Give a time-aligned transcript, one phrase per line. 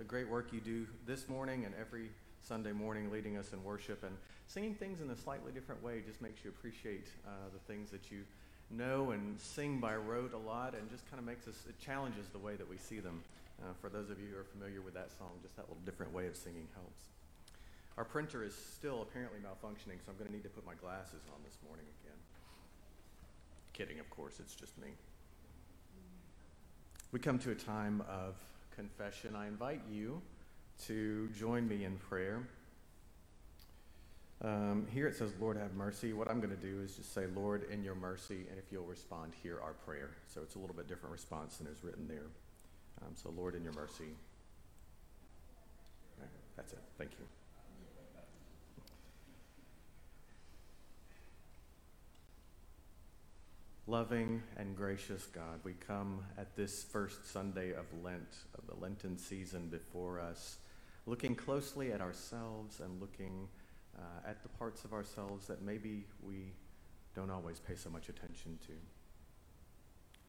[0.00, 2.08] the great work you do this morning and every
[2.40, 4.02] Sunday morning leading us in worship.
[4.02, 7.90] And singing things in a slightly different way just makes you appreciate uh, the things
[7.90, 8.24] that you
[8.70, 12.28] know and sing by rote a lot and just kind of makes us, it challenges
[12.32, 13.20] the way that we see them.
[13.60, 16.14] Uh, for those of you who are familiar with that song, just that little different
[16.14, 17.04] way of singing helps.
[17.98, 21.20] Our printer is still apparently malfunctioning, so I'm going to need to put my glasses
[21.28, 22.16] on this morning again.
[23.74, 24.88] Kidding, of course, it's just me.
[27.12, 28.36] We come to a time of
[28.80, 29.36] confession.
[29.36, 30.22] I invite you
[30.86, 32.48] to join me in prayer.
[34.42, 36.14] Um, here it says, Lord, have mercy.
[36.14, 38.86] What I'm going to do is just say, Lord, in your mercy, and if you'll
[38.86, 40.12] respond, hear our prayer.
[40.26, 42.28] So it's a little bit different response than is written there.
[43.02, 44.14] Um, so, Lord, in your mercy.
[46.18, 46.80] Okay, that's it.
[46.96, 47.39] Thank you.
[53.86, 59.16] Loving and gracious God, we come at this first Sunday of Lent, of the Lenten
[59.16, 60.58] season before us,
[61.06, 63.48] looking closely at ourselves and looking
[63.98, 66.52] uh, at the parts of ourselves that maybe we
[67.16, 68.72] don't always pay so much attention to.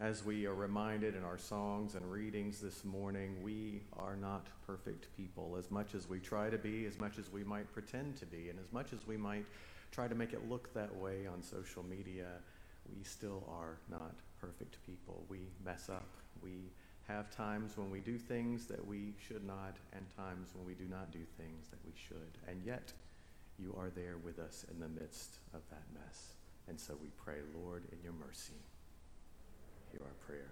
[0.04, 5.16] As we are reminded in our songs and readings this morning, we are not perfect
[5.16, 5.56] people.
[5.60, 8.50] As much as we try to be, as much as we might pretend to be,
[8.50, 9.46] and as much as we might
[9.92, 12.28] try to make it look that way on social media,
[12.96, 15.24] we still are not perfect people.
[15.30, 16.10] We mess up.
[16.42, 16.72] We
[17.08, 20.86] have times when we do things that we should not, and times when we do
[20.90, 22.38] not do things that we should.
[22.48, 22.94] And yet,
[23.60, 26.34] you are there with us in the midst of that mess.
[26.68, 28.54] And so we pray, Lord, in your mercy,
[29.92, 30.52] hear our prayer.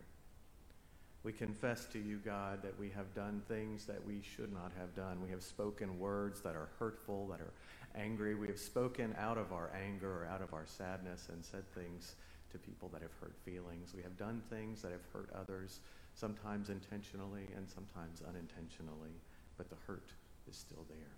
[1.24, 4.96] We confess to you, God, that we have done things that we should not have
[4.96, 5.22] done.
[5.22, 7.54] We have spoken words that are hurtful, that are
[7.96, 8.36] angry.
[8.36, 12.16] We have spoken out of our anger or out of our sadness and said things
[12.52, 13.94] to people that have hurt feelings.
[13.96, 15.80] We have done things that have hurt others,
[16.14, 19.16] sometimes intentionally and sometimes unintentionally,
[19.58, 20.10] but the hurt
[20.50, 21.16] is still there.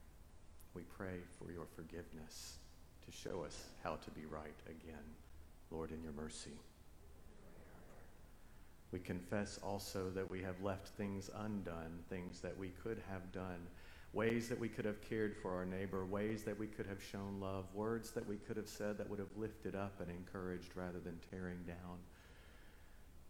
[0.73, 2.57] We pray for your forgiveness
[3.05, 5.03] to show us how to be right again.
[5.71, 6.51] Lord, in your mercy.
[8.91, 13.67] We confess also that we have left things undone, things that we could have done
[14.13, 17.39] ways that we could have cared for our neighbor, ways that we could have shown
[17.39, 20.99] love, words that we could have said that would have lifted up and encouraged rather
[20.99, 21.97] than tearing down.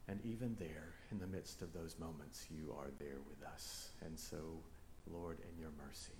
[0.08, 3.90] And even there, in the midst of those moments, you are there with us.
[4.03, 4.38] And so,
[5.08, 6.14] Lord, in your mercy,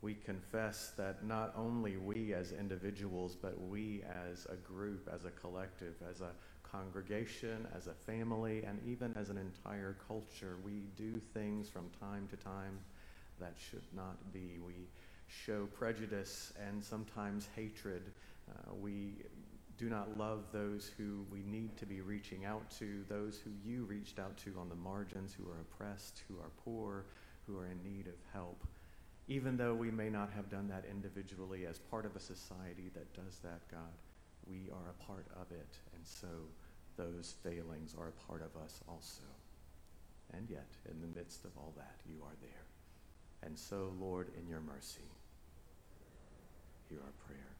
[0.00, 5.30] we confess that not only we as individuals, but we as a group, as a
[5.30, 6.30] collective, as a
[6.70, 12.28] congregation, as a family, and even as an entire culture, we do things from time
[12.30, 12.78] to time
[13.40, 14.58] that should not be.
[14.64, 14.88] We
[15.28, 18.02] show prejudice and sometimes hatred.
[18.50, 19.14] Uh, we
[19.78, 23.84] do not love those who we need to be reaching out to, those who you
[23.84, 27.04] reached out to on the margins, who are oppressed, who are poor,
[27.46, 28.64] who are in need of help.
[29.28, 33.12] Even though we may not have done that individually as part of a society that
[33.12, 33.92] does that, God,
[34.48, 35.78] we are a part of it.
[35.94, 36.28] And so
[36.96, 39.22] those failings are a part of us also.
[40.32, 42.64] And yet, in the midst of all that, you are there.
[43.42, 45.08] And so, Lord, in your mercy,
[46.88, 47.56] hear our prayer.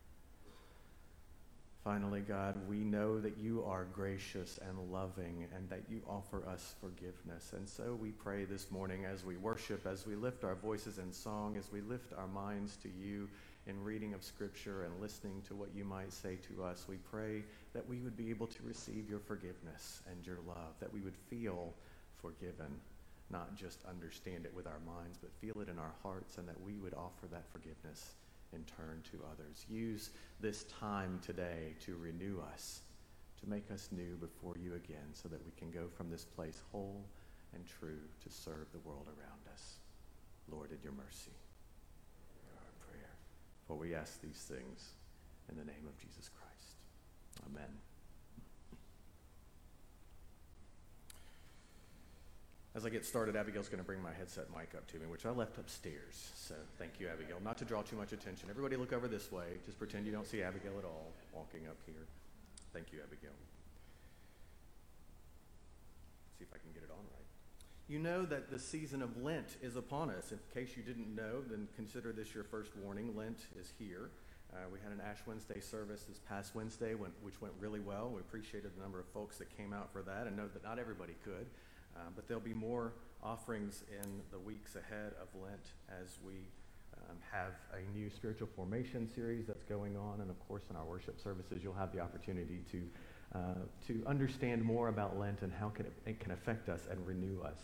[1.84, 6.74] Finally, God, we know that you are gracious and loving and that you offer us
[6.80, 7.52] forgiveness.
[7.56, 11.12] And so we pray this morning as we worship, as we lift our voices in
[11.12, 13.28] song, as we lift our minds to you
[13.66, 17.42] in reading of Scripture and listening to what you might say to us, we pray
[17.74, 21.16] that we would be able to receive your forgiveness and your love, that we would
[21.28, 21.74] feel
[22.20, 22.78] forgiven,
[23.30, 26.60] not just understand it with our minds, but feel it in our hearts, and that
[26.60, 28.14] we would offer that forgiveness
[28.52, 29.66] in turn to others.
[29.68, 30.10] Use
[30.40, 32.82] this time today to renew us,
[33.40, 36.62] to make us new before you again, so that we can go from this place
[36.70, 37.04] whole
[37.52, 39.78] and true to serve the world around us.
[40.48, 41.32] Lord, in your mercy.
[43.66, 44.90] For we ask these things
[45.50, 46.76] in the name of Jesus Christ.
[47.50, 47.70] Amen.
[52.76, 55.24] As I get started, Abigail's going to bring my headset mic up to me, which
[55.24, 56.30] I left upstairs.
[56.36, 57.38] So thank you, Abigail.
[57.42, 58.50] Not to draw too much attention.
[58.50, 59.56] Everybody look over this way.
[59.64, 62.04] Just pretend you don't see Abigail at all walking up here.
[62.74, 63.32] Thank you, Abigail.
[66.38, 67.28] See if I can get it on right.
[67.88, 70.32] You know that the season of Lent is upon us.
[70.32, 73.16] In case you didn't know, then consider this your first warning.
[73.16, 74.10] Lent is here.
[74.52, 78.10] Uh, we had an Ash Wednesday service this past Wednesday, went, which went really well.
[78.12, 80.80] We appreciated the number of folks that came out for that and know that not
[80.80, 81.46] everybody could.
[81.94, 82.92] Uh, but there'll be more
[83.22, 85.66] offerings in the weeks ahead of Lent
[86.02, 86.34] as we
[86.96, 90.22] um, have a new spiritual formation series that's going on.
[90.22, 92.82] And of course, in our worship services, you'll have the opportunity to,
[93.38, 93.38] uh,
[93.86, 97.40] to understand more about Lent and how can it, it can affect us and renew
[97.42, 97.58] us.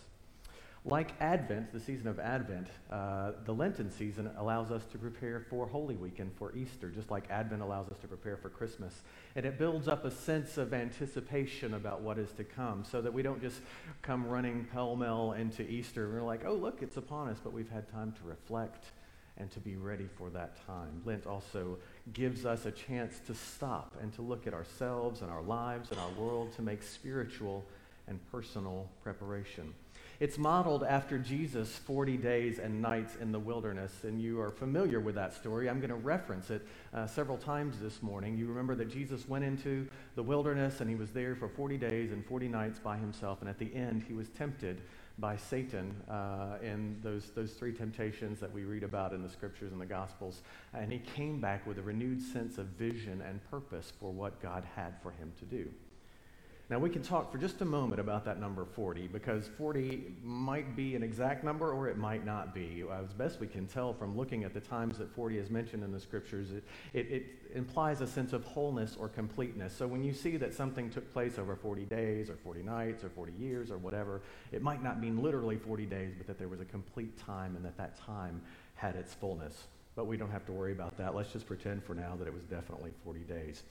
[0.85, 5.69] Like Advent, the season of Advent, uh, the Lenten season allows us to prepare for
[5.69, 9.03] Holy Week and for Easter, just like Advent allows us to prepare for Christmas.
[9.37, 13.13] And it builds up a sense of anticipation about what is to come so that
[13.13, 13.61] we don't just
[14.03, 16.11] come running pell mell into Easter.
[16.11, 18.87] We're like, oh, look, it's upon us, but we've had time to reflect
[19.39, 21.01] and to be ready for that time.
[21.05, 21.79] Lent also
[22.13, 26.01] gives us a chance to stop and to look at ourselves and our lives and
[26.01, 27.65] our world to make spiritual
[28.09, 29.73] and personal preparation.
[30.21, 35.01] It's modeled after Jesus' 40 days and nights in the wilderness, and you are familiar
[35.01, 35.69] with that story.
[35.69, 38.37] I'm going to reference it uh, several times this morning.
[38.37, 42.13] You remember that Jesus went into the wilderness and he was there for 40 days
[42.13, 44.83] and 40 nights by himself, and at the end, he was tempted
[45.19, 49.73] by Satan uh, in those, those three temptations that we read about in the scriptures
[49.73, 50.43] and the gospels.
[50.73, 54.65] And he came back with a renewed sense of vision and purpose for what God
[54.75, 55.69] had for him to do.
[56.71, 60.75] Now, we can talk for just a moment about that number 40 because 40 might
[60.75, 62.85] be an exact number or it might not be.
[62.91, 65.93] As best we can tell from looking at the times that 40 is mentioned in
[65.93, 66.65] the scriptures, it,
[66.95, 67.25] it, it,
[67.55, 69.75] implies a sense of wholeness or completeness.
[69.77, 73.11] So when you see that something took place over 40 days or 40 nights or
[73.11, 74.23] 40 years or whatever,
[74.53, 77.65] it might not mean literally 40 days, but that there was a complete time and
[77.67, 78.41] that that time
[78.77, 79.65] had its fullness.
[79.95, 81.15] But we don't have to worry about that.
[81.15, 83.63] Let's just pretend for now that it was definitely 40 days.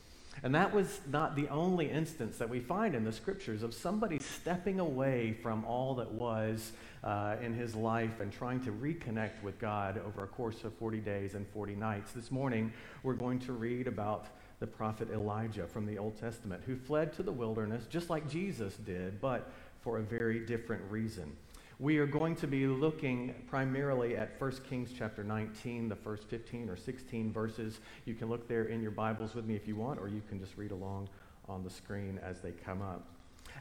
[0.43, 4.19] And that was not the only instance that we find in the scriptures of somebody
[4.19, 6.71] stepping away from all that was
[7.03, 10.99] uh, in his life and trying to reconnect with God over a course of 40
[10.99, 12.11] days and 40 nights.
[12.13, 12.73] This morning,
[13.03, 14.27] we're going to read about
[14.59, 18.75] the prophet Elijah from the Old Testament, who fled to the wilderness just like Jesus
[18.75, 19.51] did, but
[19.81, 21.35] for a very different reason.
[21.81, 26.69] We are going to be looking primarily at 1 Kings chapter 19, the first 15
[26.69, 27.79] or 16 verses.
[28.05, 30.39] You can look there in your Bibles with me if you want, or you can
[30.39, 31.09] just read along
[31.49, 33.07] on the screen as they come up.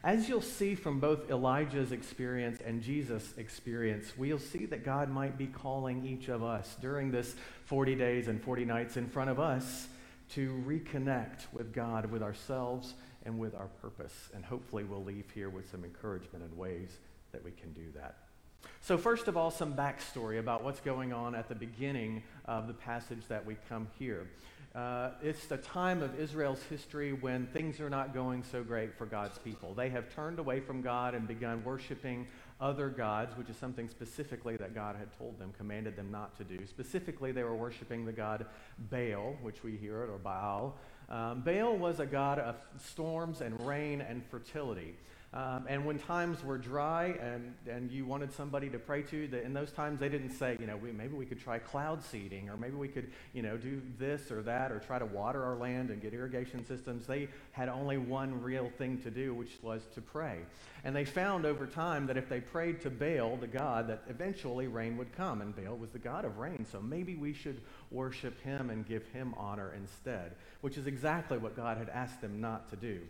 [0.05, 5.39] As you'll see from both Elijah's experience and Jesus' experience, we'll see that God might
[5.39, 7.35] be calling each of us during this
[7.65, 9.89] 40 days and 40 nights in front of us
[10.35, 12.93] to reconnect with God, with ourselves,
[13.25, 14.29] and with our purpose.
[14.35, 16.99] And hopefully, we'll leave here with some encouragement and ways
[17.33, 18.17] that we can do that.
[18.83, 22.75] So, first of all, some backstory about what's going on at the beginning of the
[22.75, 24.27] passage that we come here.
[24.75, 29.05] Uh, it's the time of Israel's history when things are not going so great for
[29.05, 29.75] God's people.
[29.75, 32.29] They have turned away from God and begun worshiping
[32.61, 36.45] other gods, which is something specifically that God had told them, commanded them not to
[36.45, 36.67] do.
[36.67, 38.47] Specifically, they were worshiping the god
[38.91, 40.77] Baal, which we hear it, or Baal.
[41.09, 44.95] Um, Baal was a god of storms and rain and fertility.
[45.33, 49.41] Um, and when times were dry and, and you wanted somebody to pray to, the,
[49.41, 52.49] in those times they didn't say, you know, we, maybe we could try cloud seeding
[52.49, 55.57] or maybe we could, you know, do this or that or try to water our
[55.57, 57.07] land and get irrigation systems.
[57.07, 60.39] They had only one real thing to do, which was to pray.
[60.83, 64.67] And they found over time that if they prayed to Baal, the god, that eventually
[64.67, 65.43] rain would come.
[65.43, 67.61] And Baal was the god of rain, so maybe we should
[67.93, 72.41] worship him and give him honor instead, which is exactly what God had asked them
[72.41, 73.01] not to do.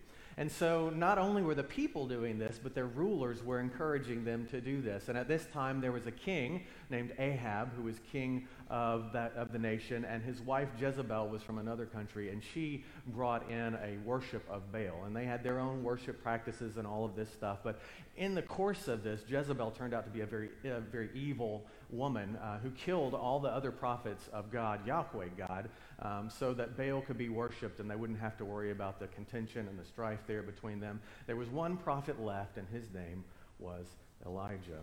[0.40, 4.47] And so not only were the people doing this, but their rulers were encouraging them
[4.47, 5.11] to do this.
[5.11, 9.35] And at this time, there was a king named Ahab, who was king of, that,
[9.37, 13.75] of the nation, and his wife Jezebel was from another country, and she brought in
[13.75, 15.04] a worship of Baal.
[15.04, 17.59] And they had their own worship practices and all of this stuff.
[17.62, 17.78] But
[18.16, 21.66] in the course of this, Jezebel turned out to be a very, a very evil
[21.90, 25.68] woman uh, who killed all the other prophets of God, Yahweh God,
[26.02, 29.07] um, so that Baal could be worshiped and they wouldn't have to worry about the
[29.09, 31.00] contention and the strife there between them.
[31.26, 33.25] There was one prophet left, and his name
[33.59, 33.87] was
[34.25, 34.80] Elijah.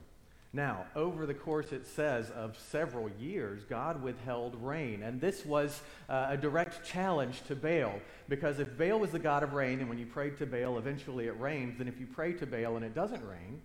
[0.54, 5.04] Now, over the course, it says, of several years, God withheld rain.
[5.04, 8.00] And this was uh, a direct challenge to Baal.
[8.30, 11.28] Because if Baal was the God of rain, and when you prayed to Baal, eventually
[11.28, 13.62] it rains, then if you pray to Baal and it doesn't rain,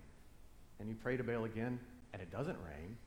[0.79, 1.79] and you pray to Baal again
[2.11, 2.97] and it doesn't rain,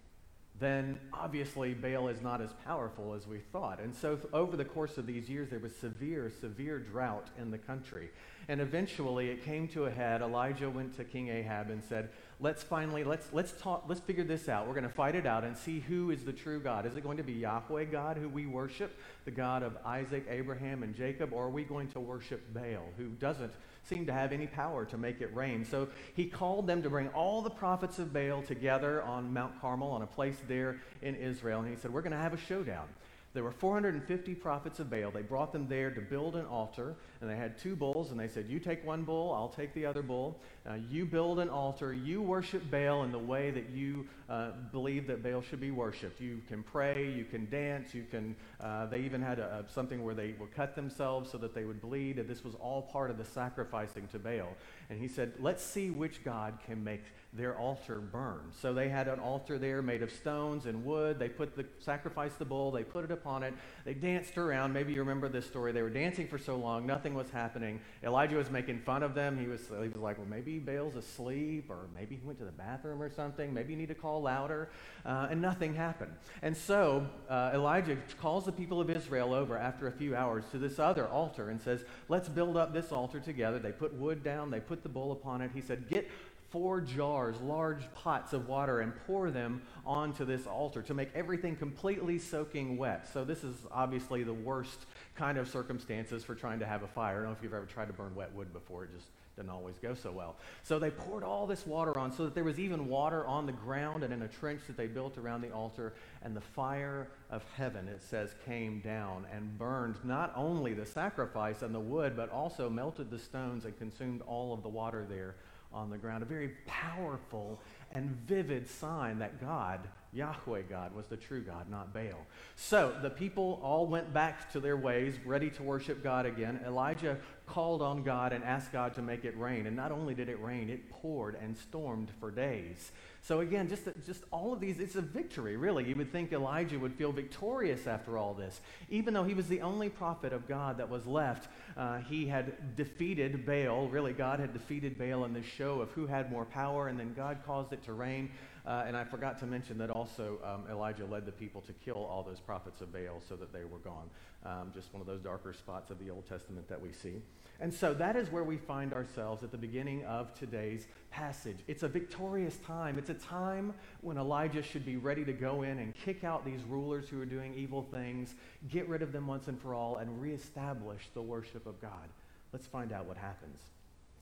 [0.59, 3.81] then obviously Baal is not as powerful as we thought.
[3.81, 7.59] And so, over the course of these years, there was severe, severe drought in the
[7.59, 8.11] country.
[8.49, 10.23] And eventually, it came to a head.
[10.23, 14.49] Elijah went to King Ahab and said, let's finally let's let's talk let's figure this
[14.49, 16.95] out we're going to fight it out and see who is the true god is
[16.97, 20.95] it going to be yahweh god who we worship the god of isaac abraham and
[20.95, 23.53] jacob or are we going to worship baal who doesn't
[23.89, 25.65] seem to have any power to make it rain.
[25.65, 29.91] So he called them to bring all the prophets of baal together on mount carmel
[29.91, 31.61] on a place there in israel.
[31.61, 32.89] And he said we're going to have a showdown
[33.37, 35.11] there were 450 prophets of Baal.
[35.11, 38.29] They brought them there to build an altar, and they had two bulls, and they
[38.29, 40.41] said, You take one bull, I'll take the other bull.
[40.89, 45.23] You build an altar, you worship Baal in the way that you uh, believe that
[45.23, 46.19] Baal should be worshiped.
[46.19, 48.35] You can pray, you can dance, you can.
[48.59, 51.67] Uh, they even had a, a, something where they would cut themselves so that they
[51.67, 54.49] would bleed, and this was all part of the sacrificing to Baal.
[54.89, 57.03] And he said, Let's see which God can make
[57.37, 58.53] their altar burned.
[58.61, 61.19] So they had an altar there made of stones and wood.
[61.19, 63.55] They put the sacrificed the bull, they put it upon it.
[63.85, 64.73] They danced around.
[64.73, 65.73] Maybe you remember this story.
[65.73, 67.81] They were dancing for so long, nothing was happening.
[68.03, 69.39] Elijah was making fun of them.
[69.39, 72.53] He was, he was like, well, maybe Baal's asleep, or maybe he went to the
[72.53, 73.53] bathroom or something.
[73.53, 74.71] Maybe you need to call louder.
[75.05, 76.13] Uh, and nothing happened.
[76.43, 80.59] And so uh, Elijah calls the people of Israel over after a few hours to
[80.59, 83.59] this other altar and says, let's build up this altar together.
[83.59, 85.51] They put wood down, they put the bull upon it.
[85.55, 86.11] He said, get
[86.57, 91.55] four jars, large pots of water, and pour them onto this altar to make everything
[91.55, 93.07] completely soaking wet.
[93.13, 94.87] So, this is obviously the worst
[95.17, 97.17] kind of circumstances for trying to have a fire.
[97.17, 99.51] I don't know if you've ever tried to burn wet wood before, it just doesn't
[99.51, 100.37] always go so well.
[100.63, 103.53] So, they poured all this water on so that there was even water on the
[103.53, 105.93] ground and in a trench that they built around the altar.
[106.23, 111.61] And the fire of heaven, it says, came down and burned not only the sacrifice
[111.61, 115.35] and the wood, but also melted the stones and consumed all of the water there
[115.73, 116.23] on the ground.
[116.23, 117.61] A very powerful
[117.93, 119.81] and vivid sign that God,
[120.13, 122.27] Yahweh God, was the true God, not Baal.
[122.57, 126.61] So the people all went back to their ways, ready to worship God again.
[126.67, 129.67] Elijah called on God and asked God to make it rain.
[129.67, 132.91] And not only did it rain, it poured and stormed for days.
[133.23, 135.89] So again, just, just all of these, it's a victory, really.
[135.89, 138.61] You would think Elijah would feel victorious after all this.
[138.89, 142.77] Even though he was the only prophet of God that was left, uh, he had
[142.77, 143.89] defeated Baal.
[143.89, 147.13] Really, God had defeated Baal in this show of who had more power, and then
[147.15, 148.31] God caused it to rain.
[148.67, 152.05] Uh, and I forgot to mention that also um, Elijah led the people to kill
[152.05, 154.11] all those prophets of Baal so that they were gone.
[154.45, 157.23] Um, just one of those darker spots of the Old Testament that we see.
[157.61, 161.59] And so that is where we find ourselves at the beginning of today's passage.
[161.69, 162.99] It's a victorious time.
[162.99, 166.63] It's a time when Elijah should be ready to go in and kick out these
[166.69, 168.35] rulers who are doing evil things,
[168.69, 172.09] get rid of them once and for all, and reestablish the worship of God.
[172.53, 173.61] Let's find out what happens.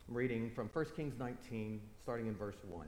[0.08, 2.86] I'm reading from 1 Kings 19, starting in verse 1.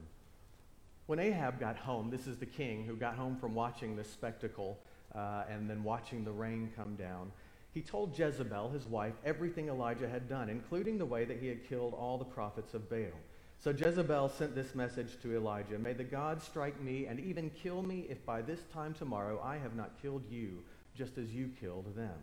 [1.06, 4.78] When Ahab got home, this is the king who got home from watching this spectacle
[5.14, 7.30] uh, and then watching the rain come down
[7.76, 11.68] he told Jezebel, his wife, everything Elijah had done, including the way that he had
[11.68, 13.12] killed all the prophets of Baal.
[13.58, 17.82] So Jezebel sent this message to Elijah May the gods strike me and even kill
[17.82, 20.62] me if by this time tomorrow I have not killed you,
[20.96, 22.16] just as you killed them.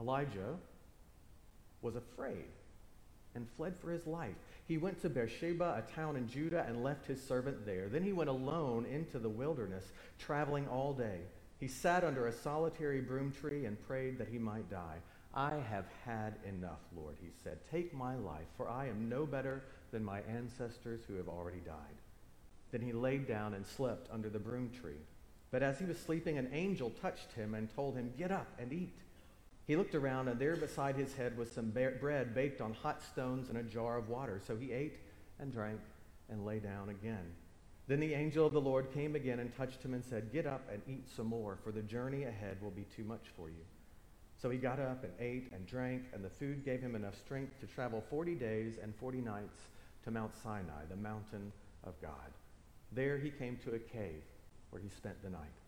[0.00, 0.56] Elijah
[1.80, 2.50] was afraid
[3.36, 4.51] and fled for his life.
[4.66, 7.88] He went to Beersheba, a town in Judah, and left his servant there.
[7.88, 11.20] Then he went alone into the wilderness, traveling all day.
[11.58, 14.98] He sat under a solitary broom tree and prayed that he might die.
[15.34, 17.58] I have had enough, Lord, he said.
[17.70, 21.96] Take my life, for I am no better than my ancestors who have already died.
[22.70, 25.00] Then he laid down and slept under the broom tree.
[25.50, 28.72] But as he was sleeping, an angel touched him and told him, Get up and
[28.72, 28.96] eat.
[29.66, 33.48] He looked around, and there beside his head was some bread baked on hot stones
[33.48, 34.40] and a jar of water.
[34.44, 34.98] So he ate
[35.38, 35.80] and drank
[36.28, 37.32] and lay down again.
[37.88, 40.62] Then the angel of the Lord came again and touched him and said, Get up
[40.72, 43.64] and eat some more, for the journey ahead will be too much for you.
[44.40, 47.60] So he got up and ate and drank, and the food gave him enough strength
[47.60, 49.60] to travel 40 days and 40 nights
[50.04, 51.52] to Mount Sinai, the mountain
[51.84, 52.32] of God.
[52.90, 54.22] There he came to a cave
[54.70, 55.61] where he spent the night.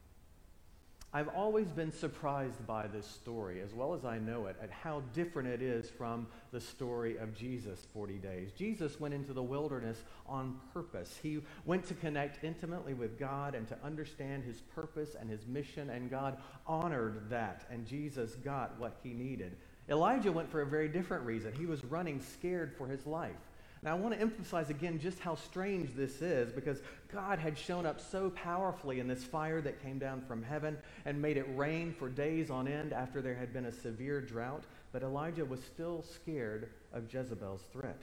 [1.17, 5.01] I've always been surprised by this story, as well as I know it, at how
[5.13, 8.51] different it is from the story of Jesus 40 days.
[8.51, 11.17] Jesus went into the wilderness on purpose.
[11.23, 15.91] He went to connect intimately with God and to understand his purpose and his mission,
[15.91, 19.57] and God honored that, and Jesus got what he needed.
[19.89, 21.53] Elijah went for a very different reason.
[21.53, 23.37] He was running scared for his life.
[23.85, 26.81] Now, I want to emphasize again just how strange this is because
[27.13, 31.21] God had shown up so powerfully in this fire that came down from heaven and
[31.21, 34.65] made it rain for days on end after there had been a severe drought.
[34.91, 38.01] But Elijah was still scared of Jezebel's threat.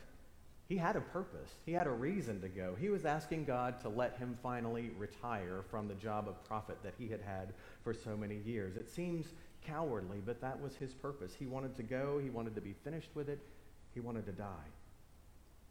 [0.69, 2.75] He had a purpose, he had a reason to go.
[2.79, 6.93] He was asking God to let him finally retire from the job of prophet that
[6.97, 8.77] he had had for so many years.
[8.77, 9.25] It seems
[9.65, 11.33] cowardly, but that was his purpose.
[11.37, 13.39] He wanted to go, he wanted to be finished with it,
[13.93, 14.69] he wanted to die.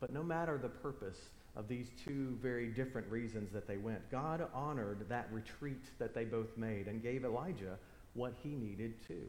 [0.01, 4.11] But no matter the purpose of these two very different reasons that they went.
[4.11, 7.79] God honored that retreat that they both made and gave Elijah
[8.15, 9.27] what he needed too.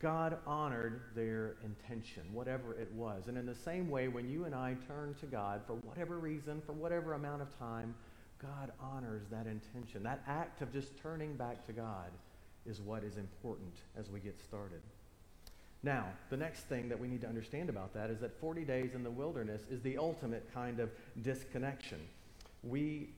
[0.00, 3.28] God honored their intention, whatever it was.
[3.28, 6.60] And in the same way, when you and I turn to God for whatever reason,
[6.66, 7.94] for whatever amount of time,
[8.42, 10.02] God honors that intention.
[10.02, 12.10] That act of just turning back to God
[12.66, 14.82] is what is important as we get started.
[15.84, 18.94] Now, the next thing that we need to understand about that is that 40 days
[18.94, 20.88] in the wilderness is the ultimate kind of
[21.22, 21.98] disconnection.
[22.62, 23.10] We,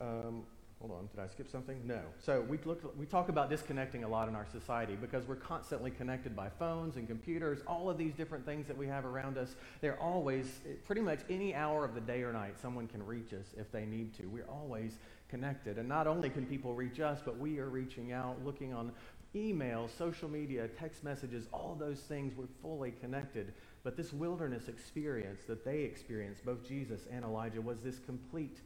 [0.00, 0.44] um,
[0.80, 1.78] hold on, did I skip something?
[1.86, 2.00] No.
[2.18, 5.90] So we, look, we talk about disconnecting a lot in our society because we're constantly
[5.90, 9.54] connected by phones and computers, all of these different things that we have around us.
[9.82, 13.52] They're always, pretty much any hour of the day or night, someone can reach us
[13.58, 14.24] if they need to.
[14.28, 14.96] We're always
[15.28, 15.78] connected.
[15.78, 18.92] And not only can people reach us, but we are reaching out, looking on
[19.34, 23.52] email, social media, text messages, all those things were fully connected.
[23.82, 28.58] But this wilderness experience that they experienced, both Jesus and Elijah, was this complete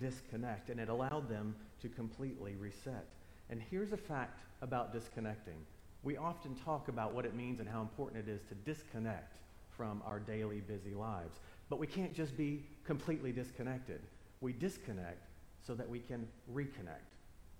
[0.00, 3.06] disconnect, and it allowed them to completely reset.
[3.50, 5.56] And here's a fact about disconnecting
[6.02, 9.36] we often talk about what it means and how important it is to disconnect
[9.76, 11.38] from our daily busy lives.
[11.70, 14.00] But we can't just be completely disconnected.
[14.40, 15.22] We disconnect
[15.64, 17.12] so that we can reconnect.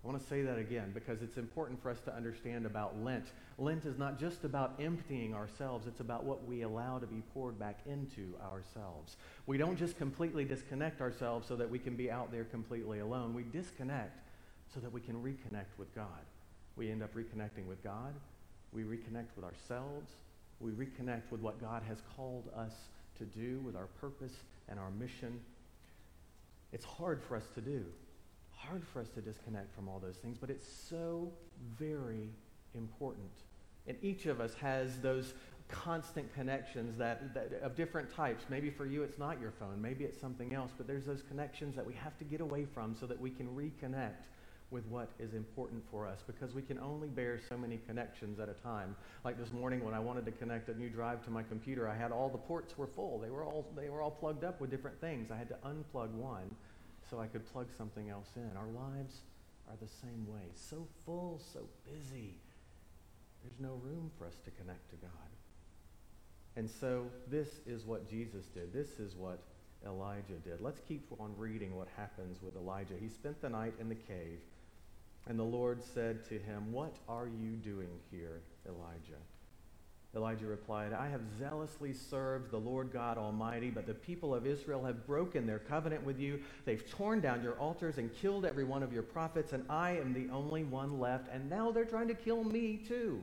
[0.02, 3.26] I want to say that again because it's important for us to understand about Lent.
[3.56, 7.56] Lent is not just about emptying ourselves, it's about what we allow to be poured
[7.56, 9.16] back into ourselves.
[9.46, 13.32] We don't just completely disconnect ourselves so that we can be out there completely alone.
[13.32, 14.18] We disconnect
[14.74, 16.08] so that we can reconnect with God.
[16.74, 18.14] We end up reconnecting with God,
[18.72, 20.10] we reconnect with ourselves,
[20.58, 22.72] we reconnect with what God has called us
[23.18, 24.32] to do, with our purpose
[24.68, 25.38] and our mission.
[26.72, 27.84] It's hard for us to do
[28.68, 31.32] hard for us to disconnect from all those things, but it's so
[31.78, 32.30] very
[32.74, 33.30] important.
[33.86, 35.34] And each of us has those
[35.68, 38.44] constant connections that, that, of different types.
[38.48, 41.74] Maybe for you it's not your phone, maybe it's something else, but there's those connections
[41.76, 44.26] that we have to get away from so that we can reconnect
[44.70, 48.48] with what is important for us because we can only bear so many connections at
[48.48, 48.96] a time.
[49.22, 51.94] Like this morning when I wanted to connect a new drive to my computer, I
[51.94, 53.18] had all the ports were full.
[53.18, 55.30] They were all they were all plugged up with different things.
[55.30, 56.56] I had to unplug one
[57.12, 58.56] so I could plug something else in.
[58.56, 59.20] Our lives
[59.68, 62.38] are the same way so full, so busy.
[63.42, 65.10] There's no room for us to connect to God.
[66.56, 68.72] And so this is what Jesus did.
[68.72, 69.40] This is what
[69.84, 70.62] Elijah did.
[70.62, 72.94] Let's keep on reading what happens with Elijah.
[72.98, 74.40] He spent the night in the cave,
[75.28, 79.20] and the Lord said to him, What are you doing here, Elijah?
[80.14, 84.84] Elijah replied, I have zealously served the Lord God Almighty, but the people of Israel
[84.84, 86.40] have broken their covenant with you.
[86.66, 90.12] They've torn down your altars and killed every one of your prophets, and I am
[90.12, 93.22] the only one left, and now they're trying to kill me too.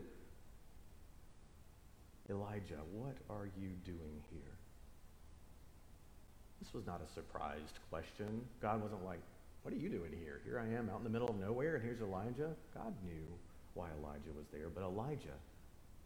[2.28, 4.58] Elijah, what are you doing here?
[6.60, 8.42] This was not a surprised question.
[8.62, 9.22] God wasn't like,
[9.62, 10.42] What are you doing here?
[10.44, 12.56] Here I am out in the middle of nowhere, and here's Elijah.
[12.74, 13.28] God knew
[13.76, 15.38] why Elijah was there, but Elijah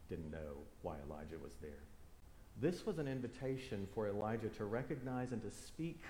[0.10, 1.84] didn't know why Elijah was there.
[2.62, 6.02] This was an invitation for Elijah to recognize and to speak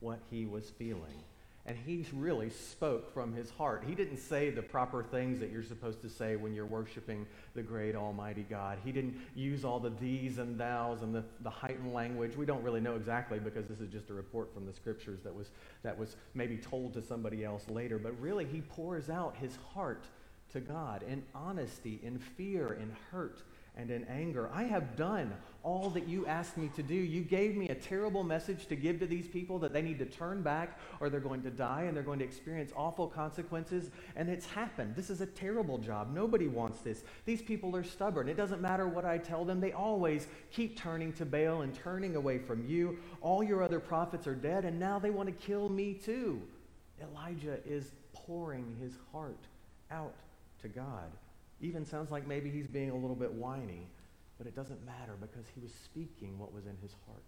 [0.00, 1.24] what he was feeling.
[1.66, 3.84] And he really spoke from his heart.
[3.86, 7.62] He didn't say the proper things that you're supposed to say when you're worshiping the
[7.62, 8.78] great Almighty God.
[8.82, 12.34] He didn't use all the these and thous and the, the heightened language.
[12.34, 15.34] We don't really know exactly because this is just a report from the scriptures that
[15.34, 15.50] was,
[15.82, 17.98] that was maybe told to somebody else later.
[17.98, 20.06] But really, he pours out his heart
[20.52, 23.42] to God in honesty, in fear, in hurt,
[23.76, 24.50] and in anger.
[24.52, 25.32] I have done
[25.62, 26.94] all that you asked me to do.
[26.94, 30.06] You gave me a terrible message to give to these people that they need to
[30.06, 33.90] turn back or they're going to die and they're going to experience awful consequences.
[34.16, 34.96] And it's happened.
[34.96, 36.12] This is a terrible job.
[36.12, 37.04] Nobody wants this.
[37.26, 38.28] These people are stubborn.
[38.28, 42.16] It doesn't matter what I tell them, they always keep turning to Baal and turning
[42.16, 42.98] away from you.
[43.20, 46.40] All your other prophets are dead, and now they want to kill me too.
[47.00, 49.46] Elijah is pouring his heart
[49.90, 50.14] out
[50.62, 51.10] to God.
[51.60, 53.86] Even sounds like maybe he's being a little bit whiny,
[54.38, 57.22] but it doesn't matter because he was speaking what was in his heart.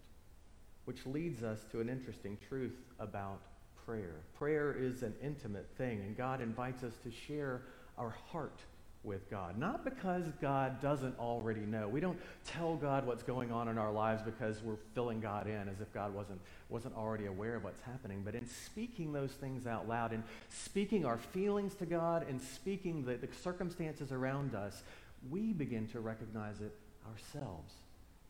[0.84, 3.40] Which leads us to an interesting truth about
[3.84, 4.16] prayer.
[4.38, 7.62] Prayer is an intimate thing, and God invites us to share
[7.98, 8.60] our heart
[9.04, 9.58] with God.
[9.58, 11.88] Not because God doesn't already know.
[11.88, 15.68] We don't tell God what's going on in our lives because we're filling God in
[15.68, 18.22] as if God wasn't, wasn't already aware of what's happening.
[18.24, 23.04] But in speaking those things out loud, in speaking our feelings to God, and speaking
[23.04, 24.82] the, the circumstances around us,
[25.30, 26.74] we begin to recognize it
[27.10, 27.72] ourselves.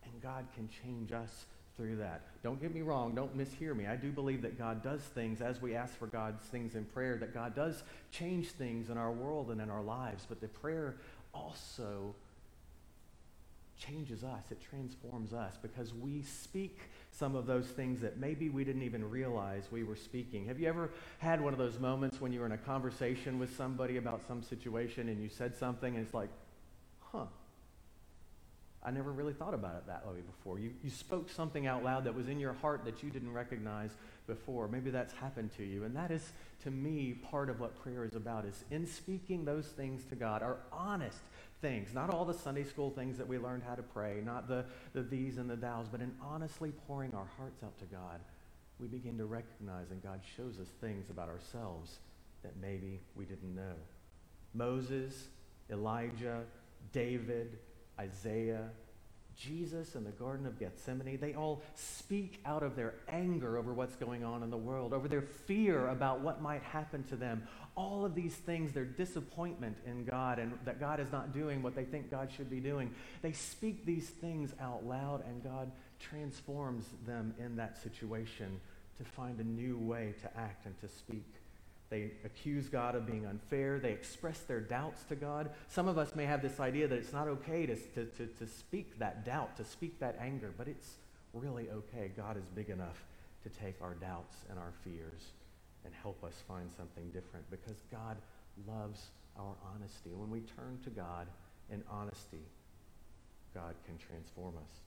[0.05, 1.45] And God can change us
[1.77, 2.21] through that.
[2.43, 3.87] Don't get me wrong, don't mishear me.
[3.87, 7.17] I do believe that God does things as we ask for God's things in prayer,
[7.17, 10.95] that God does change things in our world and in our lives, but the prayer
[11.33, 12.13] also
[13.77, 16.79] changes us, it transforms us because we speak
[17.11, 20.45] some of those things that maybe we didn't even realize we were speaking.
[20.45, 23.55] Have you ever had one of those moments when you were in a conversation with
[23.57, 26.29] somebody about some situation and you said something and it's like,
[27.11, 27.25] huh,
[28.85, 30.59] I never really thought about it that way before.
[30.59, 33.91] You, you spoke something out loud that was in your heart that you didn't recognize
[34.27, 34.67] before.
[34.67, 35.85] Maybe that's happened to you.
[35.85, 39.67] And that is, to me, part of what prayer is about, is in speaking those
[39.67, 41.19] things to God, our honest
[41.61, 44.65] things, not all the Sunday school things that we learned how to pray, not the,
[44.93, 48.19] the these and the thous, but in honestly pouring our hearts out to God,
[48.79, 51.99] we begin to recognize and God shows us things about ourselves
[52.43, 53.75] that maybe we didn't know.
[54.53, 55.27] Moses,
[55.71, 56.41] Elijah,
[56.91, 57.57] David,
[57.99, 58.69] Isaiah,
[59.35, 63.95] Jesus in the Garden of Gethsemane, they all speak out of their anger over what's
[63.95, 67.47] going on in the world, over their fear about what might happen to them.
[67.75, 71.75] All of these things, their disappointment in God and that God is not doing what
[71.75, 76.85] they think God should be doing, they speak these things out loud, and God transforms
[77.05, 78.59] them in that situation
[78.97, 81.25] to find a new way to act and to speak.
[81.93, 83.77] They accuse God of being unfair.
[83.77, 85.51] They express their doubts to God.
[85.67, 88.47] Some of us may have this idea that it's not okay to, to, to, to
[88.47, 90.95] speak that doubt, to speak that anger, but it's
[91.35, 92.09] really okay.
[92.17, 93.05] God is big enough
[93.43, 95.21] to take our doubts and our fears
[95.85, 98.17] and help us find something different because God
[98.67, 100.09] loves our honesty.
[100.15, 101.27] When we turn to God
[101.71, 102.41] in honesty,
[103.53, 104.79] God can transform us.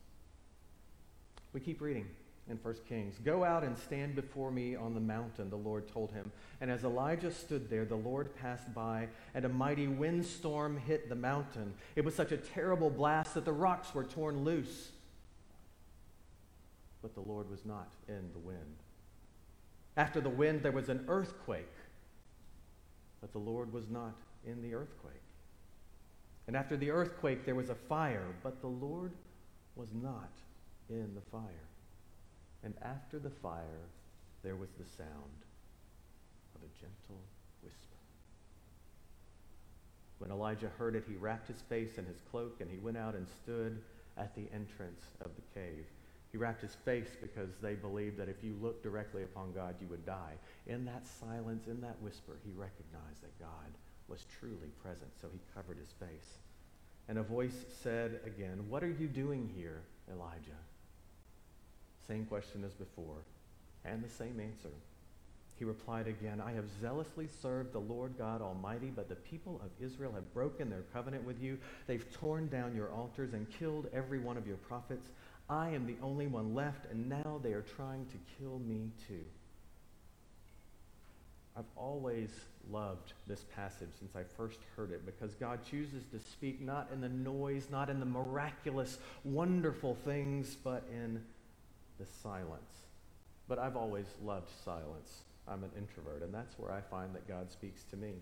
[1.53, 2.09] We keep reading
[2.49, 3.17] in 1 Kings.
[3.25, 6.31] Go out and stand before me on the mountain, the Lord told him.
[6.61, 11.17] And as Elijah stood there, the Lord passed by, and a mighty windstorm hit the
[11.17, 11.75] mountain.
[11.97, 14.91] It was such a terrible blast that the rocks were torn loose.
[17.03, 18.77] But the Lord was not in the wind.
[19.97, 21.73] After the wind, there was an earthquake,
[23.21, 24.15] but the Lord was not
[24.47, 25.15] in the earthquake.
[26.47, 29.13] And after the earthquake, there was a fire, but the Lord
[29.75, 30.31] was not
[30.89, 31.67] in the fire.
[32.63, 33.89] And after the fire,
[34.43, 35.43] there was the sound
[36.55, 37.23] of a gentle
[37.63, 37.97] whisper.
[40.19, 43.15] When Elijah heard it, he wrapped his face in his cloak and he went out
[43.15, 43.81] and stood
[44.17, 45.85] at the entrance of the cave.
[46.33, 49.87] He wrapped his face because they believed that if you looked directly upon God, you
[49.89, 50.35] would die.
[50.67, 53.73] In that silence, in that whisper, he recognized that God
[54.09, 56.39] was truly present, so he covered his face.
[57.09, 60.61] And a voice said again, What are you doing here, Elijah?
[62.09, 63.23] Same question as before,
[63.85, 64.71] and the same answer.
[65.59, 69.71] He replied again, I have zealously served the Lord God Almighty, but the people of
[69.85, 71.59] Israel have broken their covenant with you.
[71.87, 75.09] They've torn down your altars and killed every one of your prophets.
[75.49, 79.25] I am the only one left, and now they are trying to kill me too.
[81.57, 82.29] I've always
[82.71, 87.01] loved this passage since I first heard it because God chooses to speak not in
[87.01, 91.23] the noise, not in the miraculous, wonderful things, but in
[91.99, 92.83] the silence.
[93.49, 95.23] But I've always loved silence.
[95.49, 98.15] I'm an introvert, and that's where I find that God speaks to me.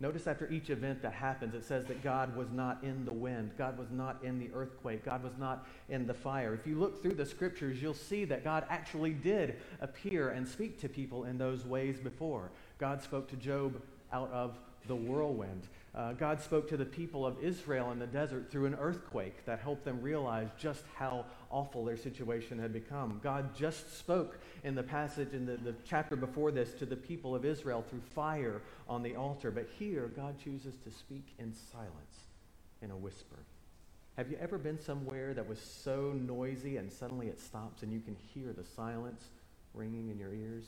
[0.00, 3.52] Notice after each event that happens, it says that God was not in the wind.
[3.56, 5.04] God was not in the earthquake.
[5.04, 6.54] God was not in the fire.
[6.54, 10.80] If you look through the scriptures, you'll see that God actually did appear and speak
[10.80, 12.50] to people in those ways before.
[12.78, 13.80] God spoke to Job
[14.12, 15.68] out of the whirlwind.
[15.94, 19.58] Uh, God spoke to the people of Israel in the desert through an earthquake that
[19.58, 23.20] helped them realize just how awful their situation had become.
[23.22, 27.34] God just spoke in the passage in the, the chapter before this to the people
[27.34, 29.50] of Israel through fire on the altar.
[29.50, 32.24] But here, God chooses to speak in silence,
[32.80, 33.40] in a whisper.
[34.16, 38.00] Have you ever been somewhere that was so noisy and suddenly it stops and you
[38.00, 39.24] can hear the silence
[39.74, 40.64] ringing in your ears?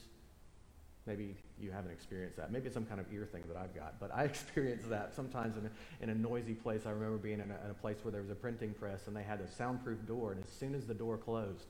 [1.05, 2.51] Maybe you haven't experienced that.
[2.51, 5.55] Maybe it's some kind of ear thing that I've got, but I experienced that sometimes
[5.57, 6.81] in a, in a noisy place.
[6.85, 9.15] I remember being in a, in a place where there was a printing press and
[9.15, 11.67] they had a soundproof door, and as soon as the door closed,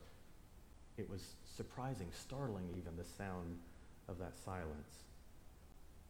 [0.98, 1.22] it was
[1.58, 3.58] surprising, startling even, the sound
[4.08, 5.04] of that silence.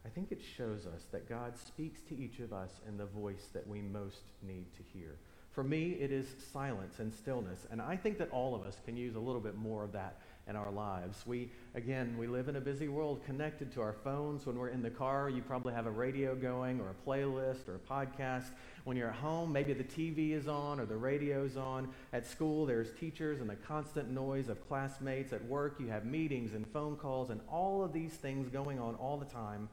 [0.04, 3.48] I think it shows us that God speaks to each of us in the voice
[3.52, 5.16] that we most need to hear.
[5.50, 8.96] For me, it is silence and stillness, and I think that all of us can
[8.96, 11.26] use a little bit more of that in our lives.
[11.26, 14.46] We, again, we live in a busy world connected to our phones.
[14.46, 17.74] When we're in the car, you probably have a radio going or a playlist or
[17.74, 18.50] a podcast.
[18.84, 21.88] When you're at home, maybe the TV is on or the radio's on.
[22.12, 25.32] At school, there's teachers and the constant noise of classmates.
[25.32, 28.94] At work, you have meetings and phone calls and all of these things going on
[28.94, 29.68] all the time.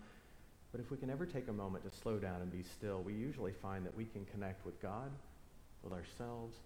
[0.71, 3.13] But if we can ever take a moment to slow down and be still, we
[3.13, 5.11] usually find that we can connect with God,
[5.83, 6.57] with ourselves,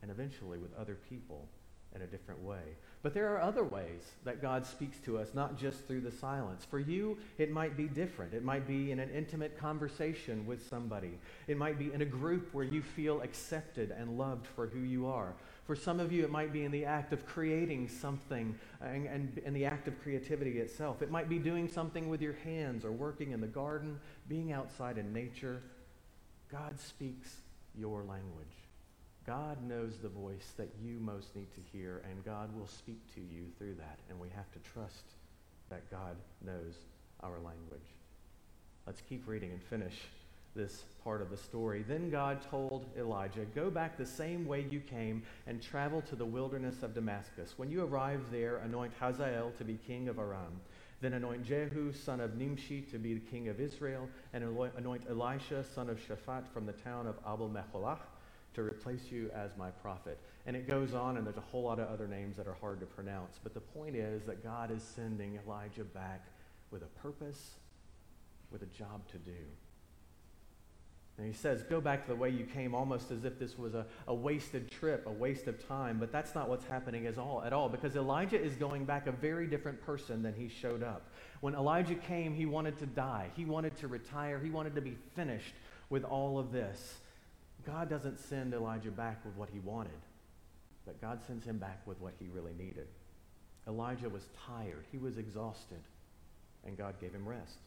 [0.00, 1.48] and eventually with other people
[1.94, 2.62] in a different way.
[3.02, 6.64] But there are other ways that God speaks to us, not just through the silence.
[6.64, 8.32] For you, it might be different.
[8.32, 11.18] It might be in an intimate conversation with somebody.
[11.48, 15.06] It might be in a group where you feel accepted and loved for who you
[15.06, 15.34] are.
[15.66, 19.38] For some of you, it might be in the act of creating something and, and
[19.38, 21.02] in the act of creativity itself.
[21.02, 24.96] It might be doing something with your hands or working in the garden, being outside
[24.96, 25.62] in nature.
[26.50, 27.36] God speaks
[27.74, 28.61] your language.
[29.26, 33.20] God knows the voice that you most need to hear, and God will speak to
[33.20, 33.98] you through that.
[34.10, 35.04] And we have to trust
[35.70, 36.74] that God knows
[37.20, 37.86] our language.
[38.86, 39.94] Let's keep reading and finish
[40.56, 41.84] this part of the story.
[41.86, 46.26] Then God told Elijah, Go back the same way you came and travel to the
[46.26, 47.54] wilderness of Damascus.
[47.56, 50.60] When you arrive there, anoint Hazael to be king of Aram.
[51.00, 54.44] Then anoint Jehu, son of Nimshi, to be the king of Israel, and
[54.76, 57.98] anoint Elisha, son of Shaphat, from the town of Abel Meholah
[58.54, 60.18] to replace you as my prophet.
[60.46, 62.80] And it goes on, and there's a whole lot of other names that are hard
[62.80, 63.38] to pronounce.
[63.42, 66.26] But the point is that God is sending Elijah back
[66.70, 67.56] with a purpose,
[68.50, 69.38] with a job to do.
[71.18, 73.74] And he says, Go back to the way you came, almost as if this was
[73.74, 75.98] a, a wasted trip, a waste of time.
[75.98, 79.12] But that's not what's happening at all, at all, because Elijah is going back a
[79.12, 81.10] very different person than he showed up.
[81.40, 84.96] When Elijah came, he wanted to die, he wanted to retire, he wanted to be
[85.14, 85.54] finished
[85.90, 86.94] with all of this.
[87.64, 90.00] God doesn't send Elijah back with what he wanted,
[90.84, 92.88] but God sends him back with what he really needed.
[93.68, 95.80] Elijah was tired, he was exhausted,
[96.64, 97.58] and God gave him rest.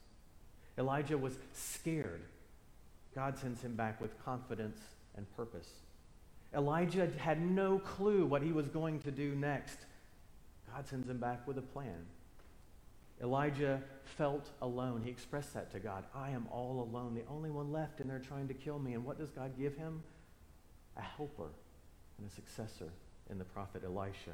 [0.77, 2.21] Elijah was scared.
[3.13, 4.79] God sends him back with confidence
[5.15, 5.69] and purpose.
[6.53, 9.77] Elijah had no clue what he was going to do next.
[10.73, 12.05] God sends him back with a plan.
[13.21, 13.81] Elijah
[14.17, 15.01] felt alone.
[15.03, 16.03] He expressed that to God.
[16.13, 18.93] I am all alone, the only one left, and they're trying to kill me.
[18.93, 20.03] And what does God give him?
[20.97, 21.49] A helper
[22.17, 22.89] and a successor
[23.29, 24.31] in the prophet Elisha.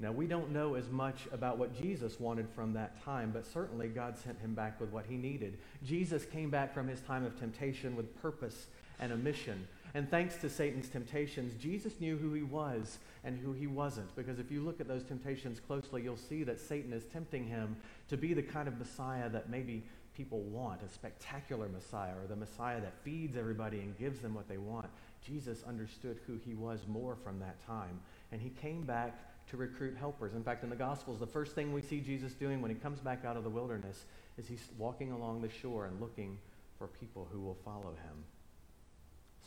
[0.00, 3.86] Now, we don't know as much about what Jesus wanted from that time, but certainly
[3.88, 5.58] God sent him back with what he needed.
[5.84, 8.66] Jesus came back from his time of temptation with purpose
[9.00, 9.66] and a mission.
[9.94, 14.14] And thanks to Satan's temptations, Jesus knew who he was and who he wasn't.
[14.16, 17.76] Because if you look at those temptations closely, you'll see that Satan is tempting him
[18.08, 19.84] to be the kind of Messiah that maybe
[20.16, 24.48] people want a spectacular Messiah or the Messiah that feeds everybody and gives them what
[24.48, 24.86] they want.
[25.24, 28.00] Jesus understood who he was more from that time.
[28.32, 29.16] And he came back
[29.50, 30.34] to recruit helpers.
[30.34, 33.00] In fact, in the Gospels, the first thing we see Jesus doing when he comes
[33.00, 34.04] back out of the wilderness
[34.38, 36.38] is he's walking along the shore and looking
[36.78, 38.24] for people who will follow him.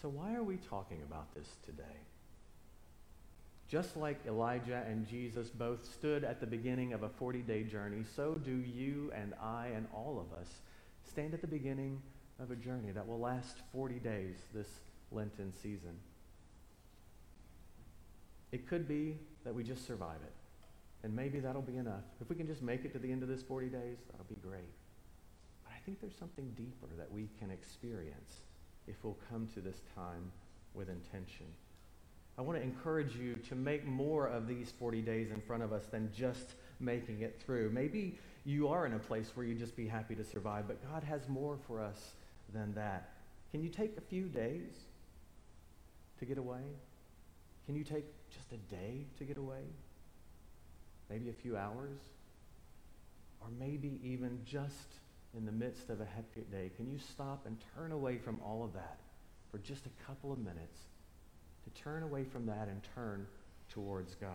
[0.02, 1.84] So, why are we talking about this today?
[3.68, 8.04] Just like Elijah and Jesus both stood at the beginning of a 40 day journey,
[8.16, 10.48] so do you and I and all of us
[11.04, 12.02] stand at the beginning
[12.40, 14.68] of a journey that will last 40 days this
[15.12, 15.98] Lenten season.
[18.52, 20.34] It could be that we just survive it,
[21.04, 22.04] and maybe that'll be enough.
[22.22, 24.36] If we can just make it to the end of this 40 days, that'll be
[24.36, 24.74] great.
[25.64, 28.44] But I think there's something deeper that we can experience
[28.88, 30.32] if we'll come to this time
[30.74, 31.46] with intention.
[32.38, 35.74] I want to encourage you to make more of these 40 days in front of
[35.74, 37.72] us than just making it through.
[37.72, 41.04] Maybe you are in a place where you'd just be happy to survive, but God
[41.04, 42.14] has more for us
[42.54, 43.10] than that.
[43.52, 44.72] Can you take a few days
[46.20, 46.62] to get away?
[47.66, 49.64] Can you take just a day to get away?
[51.10, 52.00] Maybe a few hours?
[53.42, 55.00] Or maybe even just
[55.38, 58.64] in the midst of a hectic day, can you stop and turn away from all
[58.64, 58.98] of that
[59.52, 60.82] for just a couple of minutes?
[61.64, 63.28] To turn away from that and turn
[63.70, 64.30] towards God.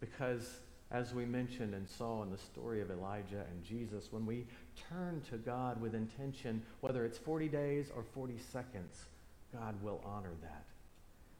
[0.00, 4.46] Because as we mentioned and saw in the story of Elijah and Jesus, when we
[4.88, 9.04] turn to God with intention, whether it's 40 days or 40 seconds,
[9.52, 10.64] God will honor that.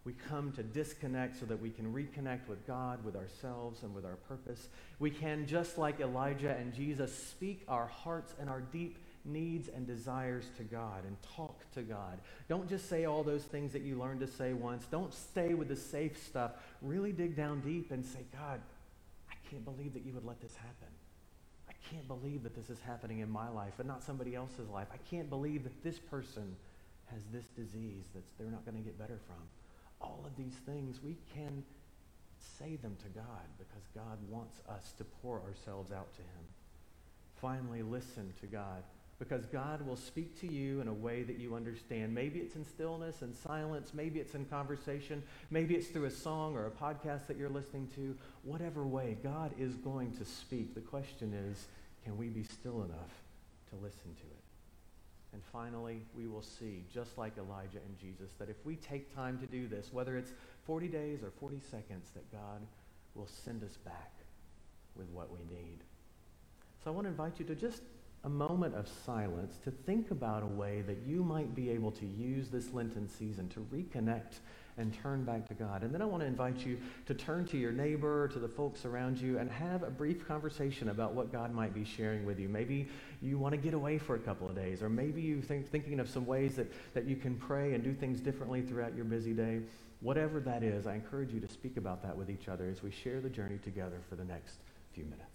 [0.05, 4.07] We come to disconnect so that we can reconnect with God, with ourselves, and with
[4.07, 4.69] our purpose.
[4.99, 9.87] We can, just like Elijah and Jesus, speak our hearts and our deep needs and
[9.87, 12.19] desires to God and talk to God.
[12.49, 14.87] Don't just say all those things that you learned to say once.
[14.91, 16.53] Don't stay with the safe stuff.
[16.81, 18.61] Really dig down deep and say, God,
[19.31, 20.89] I can't believe that you would let this happen.
[21.69, 24.89] I can't believe that this is happening in my life and not somebody else's life.
[24.95, 26.57] I can't believe that this person
[27.13, 29.37] has this disease that they're not going to get better from
[30.01, 31.63] all of these things, we can
[32.59, 36.45] say them to God because God wants us to pour ourselves out to him.
[37.41, 38.83] Finally, listen to God
[39.19, 42.15] because God will speak to you in a way that you understand.
[42.15, 43.93] Maybe it's in stillness and silence.
[43.93, 45.23] Maybe it's in conversation.
[45.51, 48.17] Maybe it's through a song or a podcast that you're listening to.
[48.45, 50.75] Whatever way, God is going to speak.
[50.75, 51.67] The question is,
[52.03, 53.13] can we be still enough
[53.71, 54.40] to listen to it?
[55.33, 59.39] And finally, we will see, just like Elijah and Jesus, that if we take time
[59.39, 60.33] to do this, whether it's
[60.65, 62.61] 40 days or 40 seconds that God
[63.15, 64.13] will send us back
[64.97, 65.79] with what we need.
[66.83, 67.83] So I want to invite you to just
[68.25, 72.07] a moment of silence to think about a way that you might be able to
[72.07, 74.41] use this Lenten season to reconnect
[74.79, 75.83] and turn back to God.
[75.83, 78.85] And then I want to invite you to turn to your neighbor, to the folks
[78.85, 82.49] around you, and have a brief conversation about what God might be sharing with you.
[82.49, 82.89] Maybe
[83.23, 86.01] you want to get away for a couple of days, or maybe you think thinking
[86.01, 89.33] of some ways that, that you can pray and do things differently throughout your busy
[89.33, 89.61] day.
[90.01, 92.91] Whatever that is, I encourage you to speak about that with each other as we
[92.91, 94.57] share the journey together for the next
[94.95, 95.30] few minutes.